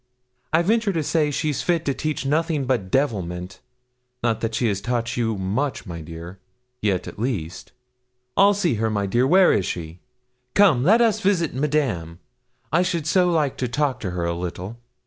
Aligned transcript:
I 0.51 0.63
venture 0.63 0.91
to 0.93 1.03
say 1.03 1.29
she's 1.29 1.61
fit 1.61 1.85
to 1.85 1.93
teach 1.93 2.25
nothing 2.25 2.65
but 2.65 2.89
devilment 2.89 3.59
not 4.23 4.41
that 4.41 4.55
she 4.55 4.65
has 4.65 4.81
taught 4.81 5.15
you 5.15 5.37
much, 5.37 5.85
my 5.85 6.01
dear 6.01 6.39
yet 6.81 7.07
at 7.07 7.19
least. 7.19 7.71
I'll 8.35 8.55
see 8.55 8.73
her, 8.81 8.89
my 8.89 9.05
dear; 9.05 9.27
where 9.27 9.53
is 9.53 9.67
she? 9.67 9.99
Come, 10.55 10.83
let 10.83 11.01
us 11.01 11.19
visit 11.21 11.53
Madame. 11.53 12.17
I 12.71 12.81
should 12.81 13.05
so 13.05 13.29
like 13.29 13.57
to 13.57 13.67
talk 13.67 13.99
to 13.99 14.09
her 14.09 14.25
a 14.25 14.33
little.' 14.33 14.79